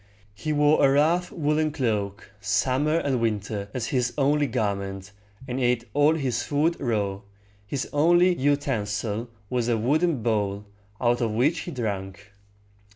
He 0.33 0.51
wore 0.51 0.83
a 0.83 0.91
rough 0.91 1.31
woolen 1.31 1.71
cloak, 1.71 2.31
summer 2.41 2.97
and 2.97 3.21
winter, 3.21 3.69
as 3.71 3.89
his 3.93 4.15
only 4.17 4.47
garment, 4.47 5.11
and 5.47 5.59
ate 5.59 5.87
all 5.93 6.15
his 6.15 6.41
food 6.41 6.75
raw. 6.81 7.19
His 7.67 7.87
only 7.93 8.33
utensil 8.35 9.29
was 9.47 9.67
a 9.67 9.77
wooden 9.77 10.23
bowl, 10.23 10.65
out 10.99 11.21
of 11.21 11.33
which 11.33 11.59
he 11.59 11.71
drank. 11.71 12.31